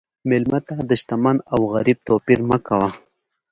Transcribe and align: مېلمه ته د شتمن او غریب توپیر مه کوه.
مېلمه 0.29 0.59
ته 0.67 0.75
د 0.89 0.91
شتمن 1.01 1.37
او 1.53 1.59
غریب 1.73 1.97
توپیر 2.07 2.39
مه 2.49 2.57
کوه. 2.67 2.89